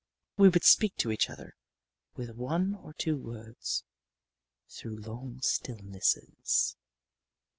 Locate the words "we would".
0.35-0.63